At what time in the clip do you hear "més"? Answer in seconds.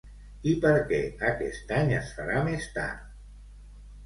2.49-2.67